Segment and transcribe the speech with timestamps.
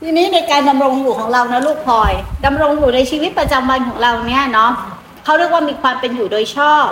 [0.00, 2.12] ทีนี้ในการดำรงอยู่ของเรานะลูกพลอย
[2.44, 4.72] ดำรงอยู่ในชีวิตประจำวันของเราเนี่ยเนาะ
[5.24, 6.86] เขาเรียกว่ามีความเป็นอยู่โดยชอบ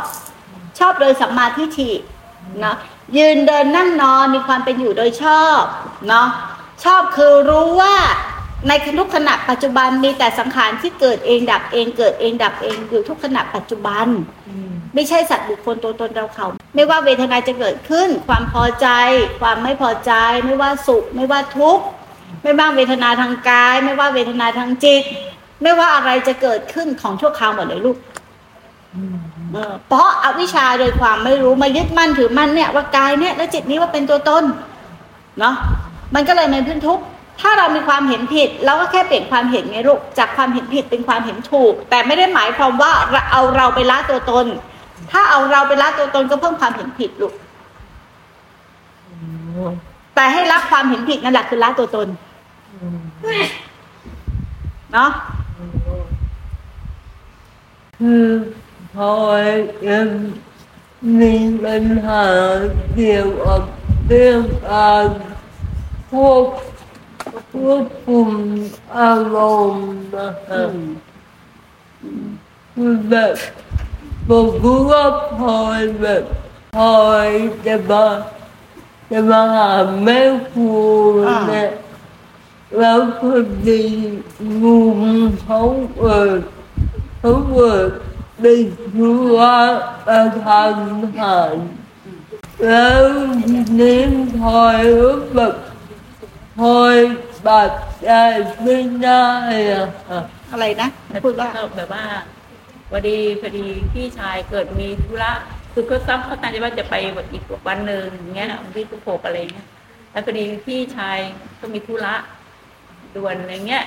[0.79, 1.93] ชอบโดยสัมมาทิฏฐิ
[2.61, 2.77] เนาะ
[3.17, 5.61] ยืนเดินนั่งนอนมีความเป็นอยู่โดยชอบ
[6.09, 6.27] เนาะ
[6.85, 7.95] ชอบคือรู้ว่า
[8.69, 14.07] ในทุกขณะปัจจุบันมีแต่สังขารที่เกิดเองดับเองเกิดเองดับเองอยู่ทุกขณะปัจจุบัน
[14.95, 18.87] ไม่ใช่สัตว์บุคคลตัวตนเราเขา ไม่ว่าเวทนาจะเกิดขึ้น ความพอใจ
[19.41, 20.13] ความไม่พอใจ
[20.45, 21.85] ไม่ว่าสุข ไม่ว่าทุกข์
[22.43, 25.03] ไม่ว่าเวทนาทางกาย ไม่ว่าเวทนาทางจิต
[25.63, 27.97] ไม่ว่าอะไรจะเกิดขึ้นของชั่วคราวหมดเลยลูก
[29.89, 34.45] เพราะอาวิชชาโดยความไม่รู้มายึดมั่นถือมั่นเนี่ยว่ากายเนี่ยและจิตนี้ว่าเป็นตัวตน
[35.41, 35.55] เนาะ
[36.15, 37.03] มันก็เลยเป็นพื้นทุกข์
[37.41, 42.93] ถ้าเรามีความเห็นผิดเราก็แค่เปลี่ยนความเห็นไงลูกจากความเห็นผิดเป็นความเห็นถูก แต่ไม่ได้หมายความว่า
[43.33, 44.47] เอาเราไปละตัวตน
[45.11, 47.33] ถ้าเอาเราไปละตัวตนก็เพิ่มความเห็นผิดลูก
[50.15, 52.09] แต่ให้ละความเห็นผิดนั่นแหละคือละตัวตน
[54.93, 55.11] เนาะ
[58.01, 58.27] คือ
[58.95, 59.11] พอ
[59.89, 60.07] ยัง
[61.21, 62.25] มีปัญหา
[62.95, 63.63] เกี่ยวกับ
[64.07, 65.07] เรื่องการ
[66.11, 66.45] ควบ
[67.53, 68.29] ควบคุม
[68.97, 69.37] อาร
[69.71, 70.63] มณ์นะคะ
[72.75, 73.35] คือแบบ
[74.31, 74.49] บอก
[74.91, 75.05] ว่า
[75.39, 75.57] พอ
[76.01, 76.23] แบบ
[76.77, 76.91] พอ
[77.67, 78.07] จะมา
[79.11, 79.71] จะมาหา
[80.05, 80.21] แม่
[80.53, 80.69] ครู
[81.49, 81.71] เนี่ย
[82.79, 83.35] แล้วพอ
[83.69, 83.83] ดี
[84.63, 84.79] งู
[85.43, 85.61] เขา
[85.97, 86.41] เปิด
[87.21, 87.89] เขาเปิด
[88.41, 88.61] เป็น
[88.97, 89.59] ธุระ
[90.07, 90.73] ประทาน
[91.19, 91.57] หาร
[92.65, 93.03] แล้ว
[93.47, 94.01] ทีนี้
[94.39, 95.55] พลอยก็แบบ
[96.59, 96.97] พลอย
[97.47, 97.71] บัด
[98.03, 98.11] ใจ
[98.63, 99.27] ไม่ได้
[99.73, 100.21] อะค่ะ
[100.53, 100.89] อะไรนะ
[101.25, 102.05] พูดว่าแบบว่า
[102.93, 105.33] พอดีพอดีพี่ชายเกิดมีธุระ
[105.73, 106.95] คือเขาซ้ำเขาตั้งใจว่าจะไป
[107.33, 109.67] อีกวันหนึ่งอย่างเงี้ยวันที่สิบหกอะไรเงี้ย
[110.13, 111.19] แล้วพอดีพี่ชาย
[111.61, 112.15] ก็มีธุระ
[113.15, 113.85] ด่วนอะไรเงี้ย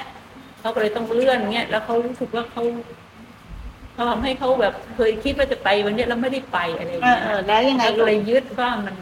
[0.59, 2.63] เขาก็เลยต้องเลื่อนเงี้ยแล้วเขารู้สึกว่าเขา
[3.93, 8.95] เขาทำให้เขาแบบเคยคิดว่าจะไปวันนี้แล้วไม่ได้ไปอะไรเงี้ยแล้วยังไงก็เลยยึดว่ามัน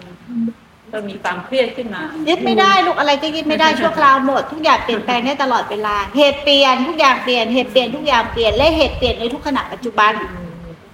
[0.94, 10.14] ก็มีความเครียดขึ้นมา ยึดไม่ได้ลูกอะไรก็ยึดไม่ได้ชั่วคราวหมดทุกอย่างเปลี่ยนแปลงได้ตลอดเวลา เหตุเปลี่ยนทุกอย่างเปลี่ยนเหตุเปลี่ยนทุกอย่างเปลี่ยนและเหตุเปลี่ยนในทุกขณะปัจจุบัน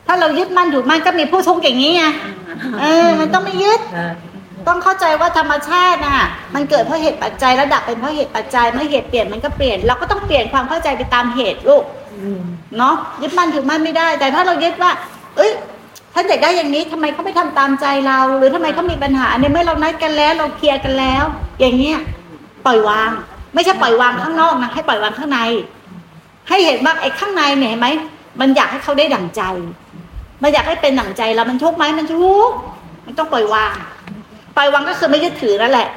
[0.07, 2.03] ถ้าเรายึดมั่นอยู่มั่นก็มีผู้ทุกข์อย่างนี้ไง
[2.81, 3.79] เออ มันต้องไม่ยึด
[4.67, 6.19] ต้องเข้าใจว่าธรรมชาติน่ะ
[6.55, 11.83] มันเกิดเพราะเหตุปัจจัยระดับเป็นเพราะเหตุปัจจัยเมื่อเหตุเปลี่ยนมันก็เปลี่ยนเราก็ต้องเปลี่ยนความเข้าใจไปตามเหตุลูก
[12.77, 14.91] เนาะยึดมั่นถือมั่นไม่ได้ แต่ถ้าเรายึดว่า
[15.37, 15.51] เอ้ย
[16.13, 21.23] ท่านอยากได้อย่างนี้ทำไมเขาไม่ทำตามใจเรา หรือทำไมเขามีปัญหาในเมื่อเรานัดกันแล้ว เราเคลียร์กันแล้ว
[21.59, 21.99] อย่างเงี้ย
[22.65, 23.09] ปล่อยวาง
[23.53, 25.39] ไม่ใช่ปล่อยวางข้างนอกนะให้ปล่อยวางข้างใน
[26.49, 27.87] ให้เห็นว่าไอ้ข้างในเนี่ยไหม
[28.39, 29.41] มันอยากให้เขาได้ดั่งใจ
[30.43, 32.49] มันอยากให้เป็นดั่งใจเรามันทุกไหมมันทุก
[33.05, 33.73] มันต้องปล่อยวาง
[34.57, 35.87] ปล่อยวางก็คือไม่ยึดถือนั่นแหละ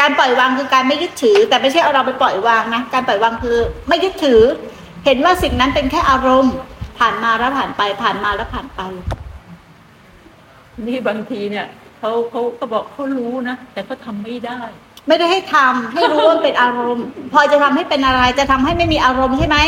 [0.00, 3.56] การปล่อยวางคือการไม่ยึดถือ แต่ไม่ใช่เอาเราไปปล่อยวางนะการปล่อยวางคือ
[3.88, 4.40] ไม่ยึดถือ
[5.04, 6.54] เห็นว่าสิ่งนั้นเป็นแค่อารมณ์
[6.98, 8.80] ผ่านมาแล้วผ่านไป ผ่านมาแล้วผ่านไป
[10.86, 11.66] นี่บางทีเนี่ย
[11.98, 14.60] เขาเขาก็บอกเขารู้นะแต่เขาทาไม่ได้
[15.08, 19.58] ไม่ได้ให้ทำให้รู้ว่าเป็นอารมณ์ พอจะทำให้เป็นอะไรจะทำให้ไม่มีอารมณ์ใช่ไหม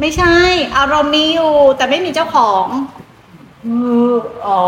[0.00, 0.34] ไม่ใช่
[0.78, 2.66] อารมณ์มีอยู่ แต่ไม่มีเจ้าของ
[4.46, 4.62] อ๋อ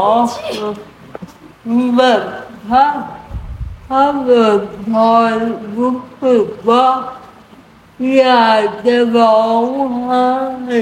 [1.97, 2.20] แบบ
[2.70, 2.84] ถ้า
[3.88, 4.59] ถ้าเกิด
[4.91, 5.09] พอ
[5.78, 5.94] รู้
[6.25, 6.87] สึกว่า
[8.16, 9.65] อยากจะร้อง
[10.06, 10.81] ไห้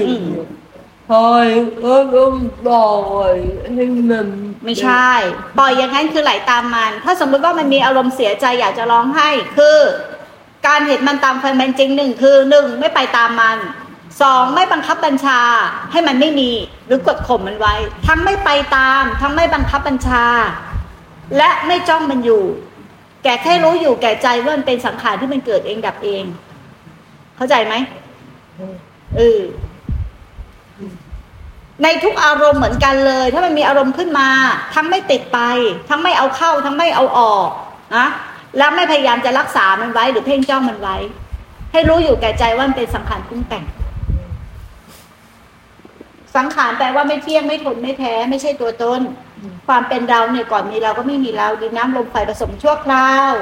[1.09, 1.47] พอย
[1.83, 2.33] ก็ต้อง
[2.65, 2.93] ปล่อ
[3.33, 3.35] ย
[3.73, 4.27] ให้มัน
[4.65, 5.09] ไม่ใช่
[5.59, 9.77] ปล่อยอย่างนั้นคือไหลตามมัน ถ้าสมมติว่ามันมีอารมณ์เสียใจอยากจะร้องไห้คือ
[10.67, 13.57] การเห็นมันตามความเป็นจริงหนึ่งคือหนึ่งไม่ไปตามมัน
[14.21, 15.41] สองไม่บังคับบัญชา
[15.91, 16.51] ให้มันไม่มี
[16.87, 17.75] หรือกดข่มมันไว้
[18.07, 20.25] ทั้งไม่ไปตาม ทั้งไม่บังคับบัญชา
[21.37, 22.43] และไม่จ้องมันอยู่
[23.23, 26.23] แก่แค่รู้อยู่แก่ใจว่ามันเป็นสังขารที่มันเกิดเองดับเอง
[27.37, 27.73] เข้าใจไหม
[29.17, 29.39] เออ
[31.83, 34.29] ในทุกอารมณ์เหมือนกันเลย ถ้ามันมีอารมณ์ขึ้นมา
[34.73, 35.39] ทั้งไม่ติดไป
[35.89, 37.49] ทั้งไม่เอาเข้า ทั้งไม่เอาออก
[37.95, 38.07] นะ
[38.57, 40.97] แล้วไม่พยายามจะรักษามันไว้ หรือเพ่งจ้องมันไว้
[41.71, 43.65] ให้รู้อยู่แก่ใจว่ามันเป็นสังขารปรุงแต่ง
[46.35, 49.01] สังขารแปลว่าไม่เที่ยงไม่ทนไม่แท้ ไม่ใช่ตัวตน
[49.67, 53.33] ความเป็นเราเนี่ยก่อนมีเราก็ไม่มีเราดินน้ำลมไฟผสมชั่วคราว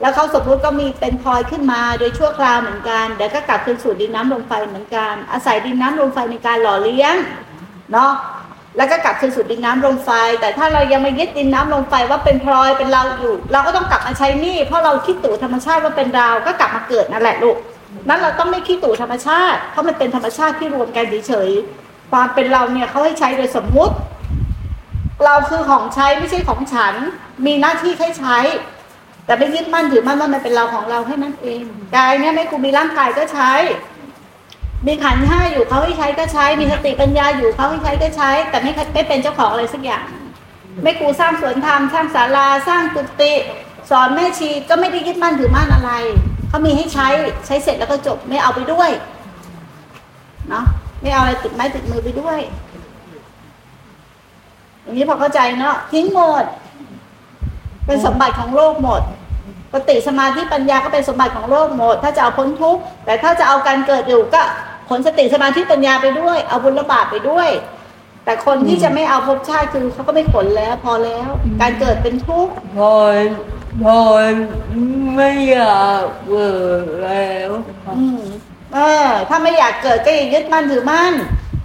[0.00, 7.14] แล้วเขาสมมติก็มีเป็นพลอยขึ้นมาโดยชั่วคราวเหมือนกันเดี๋ยวก็กลับคืนสู่ดินน้ำลมไฟเหมือนกัน อาศัยดินน้ำลมไฟในการหล่อเลี้ยง
[7.92, 8.10] เนาะ
[8.76, 17.56] แล้วก็กลับคืนสู่ดินน้ำลมไฟ แต่ถ้าเรายังไม่ยึดดินน้ำลมไฟว่าเป็นพลอยเป็นเราอยู่ เราก็ต้องกลับมาใช้นี่เพราะเราคิดตู่ธรรมชาติว่าเป็นเราก็กลับมาเกิดนั่นแหละลูก
[18.08, 23.94] นั้นเราต้องไม่คิดตู่ธรรมชาติเพราะมันเป็นธรรมชาติที่รวมกันเฉยๆความเป็นเราเนี่ยเขาให้ใช้โดยสมมุติ
[25.24, 26.94] เราคือของใช้ไม่ใช่ของฉัน
[27.46, 28.38] มีหน้าที่แค่ใช้
[29.26, 31.62] แต่ไม่ยึดมั่นถือมั่นว่ามันเป็นเราของเราแค่นั้นเอง
[31.96, 33.52] กายเนี่ยไม่กูมีร่างกายก็ใช้
[34.86, 40.04] มีขันห้าอยู่เขาให้ใช้ก็ใช้ มีสติปัญญาอยู่เขาให้ใช้ก็ใช้ แต่ไม่ไม่เป็นเจ้าของอะไรสักอย่าง
[40.82, 43.32] ไม่กูสร้างสวนธรรมสร้างศาลาสร้างกุฏิ
[43.90, 45.92] สอนแม่ชีก็ไม่ได้ยึดมั่นถือมั่นอะไร
[46.48, 47.06] เขามีให้ใช้
[47.46, 48.90] ใช้เสร็จแล้วก็จบไม่เอาไปด้วย
[50.48, 50.64] เนาะ
[51.00, 52.38] ไม่เอาอะไรติดไม้ติดมือไปด้วย
[54.82, 56.44] อย่างนี้พอเข้าใจเนาะทิ้งหมด
[57.86, 59.02] เป็นสมบัติของโลกหมด
[59.72, 64.42] ปฏิสมาธิปัญญาก็เป็นสมบัติของโลกหมด ถ้าจะเอาพ้นทุกข์แต่ถ้าจะเอาการเกิดอยู่ก็
[64.96, 67.48] นสติสมาธิปัญญาไปด้วย เอาบุญระบาปไปด้วย
[68.24, 71.28] แต่คนที่จะไม่เอาภพชาติคือเขาก็ไม่ขนแล้ว พอแล้ว
[71.60, 73.18] การเกิดเป็นทุกข์พอย
[73.82, 74.26] พอย
[75.16, 76.52] ไม่อยากเกิ
[76.82, 77.50] ดแล้ว
[77.96, 78.20] อืม
[78.74, 81.14] เออ ถ้าไม่อยากเกิดก็อย่ายึดมั่นถือมั่น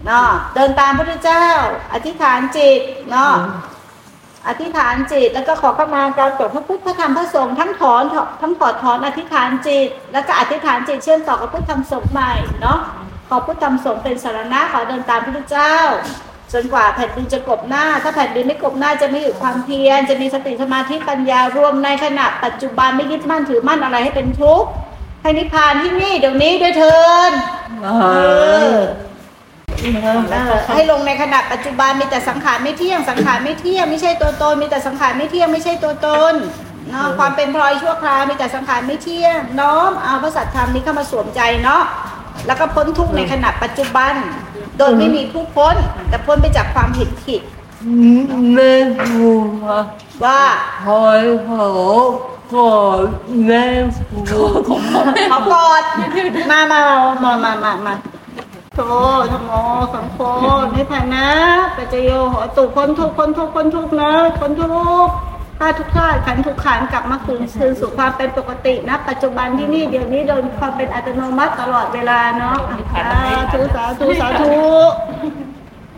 [0.05, 1.45] เนาะเดินตามพระพุทธเจ้า
[1.93, 2.79] อธิษฐานจิต
[3.11, 3.33] เนาะ
[4.47, 8.03] อธิษฐานจิตแล้วก็ขอเข้ามาการตรวจพระพุทธพระธรรมพระสงฆ์ทั้งถอน
[8.41, 12.31] ทั้งถอดถอนอธิษฐานจิต แล้วก็อธิษฐานจิตเชื่อมต่อกับพุทธธรรมสงฆ์ใหม่
[12.61, 12.79] เนาะ
[13.27, 15.75] ขอพุทธธรรมสงฆ์เป็นสารณะขอเดินตามพระพุทธเจ้า
[16.53, 24.69] จนกว่าแผ่นดินจะกบหน้า ถ้าแผ่นดินไม่กบหน้าจะไม่หยุดความเพียรจะมีสติสมาธิปัญญารวมในขณะปัจจุบันไม่ยึดมั่นถือมั่นอะไรให้เป็นทุกข์
[25.21, 27.31] ให้นิพพานที่นี่เดี๋ยวนี้ด้วยเถิน
[27.85, 28.17] อ่าเอ
[28.75, 28.77] อ
[30.31, 36.33] เออให้ลงในขณะปัจจุบันมีแต่สังขารไม่เที่ยงสังขารไม่เที่ยงไม่ใช่ตัวตนมีแต่สังขารไม่เที่ยงไม่ใช่ตัวตน
[36.89, 41.83] เนาะความเป็นพลอยชั่วคราวมีแต่สังขารไม่เที่ยงน้อมเอาพระสัจธรรมนี้เข้ามาสวมใจเนาะ
[42.45, 44.13] แล้วก็พ้นทุกข์ในขณะปัจจุบัน
[44.77, 45.75] โดยไม่มีผู้พ้น
[46.09, 47.41] แต่พ้นไปจากความผิดผิด
[48.53, 49.79] ไม่พูดว่า
[50.23, 50.43] ว่า
[50.85, 51.67] พอยขอ
[52.51, 52.69] ขอ
[53.45, 53.65] แม่
[54.09, 55.83] พูดขอกอด
[56.51, 56.81] มามา
[57.23, 57.93] มามามามา
[58.75, 58.79] โธ
[59.31, 59.51] ธรรมโม
[59.93, 60.19] สังโฆ
[60.71, 61.27] ในฐานะ
[61.77, 64.65] ปัจจโยโหตุพ้นทุกข์พ้นทุกข์พ้นทุกข์นะพ้นทุ
[65.05, 65.13] กข์
[65.59, 72.57] ถ้าทุกข์ท่าตุขันธ์ทุกขันธ์กลับมาคืนคืนสู่ความเป็นปกตินะปัจจุบันที่นี่เดี๋ยวนี้โดยความเป็นอัตโนมัติตลอดเวลาเนาะ
[72.93, 73.03] สา
[73.53, 74.55] ธุสาธุสาธุ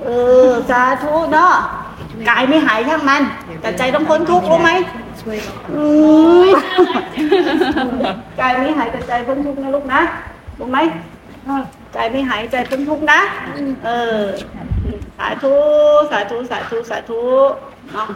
[0.03, 0.09] เอ
[0.47, 1.53] อสาธุเนาะ
[2.29, 3.21] กายไม่หายช่างมัน
[3.61, 4.71] แต่ใจต้องพ้นทุกข์รู้ไหม
[5.75, 5.85] อื
[6.47, 6.49] ม
[8.41, 10.01] กายไม่หายแต่ใจพ้นทุกข์นะลูกนะ
[10.59, 10.77] รู้ไหม
[11.93, 13.19] ใจไม่หายใจพ้นทุกข์นะ
[13.85, 13.89] เอ
[14.19, 14.21] อ
[15.17, 15.55] สาธุ
[16.11, 17.21] สาธุสาธุสาธุ
[17.93, 18.07] เนาะ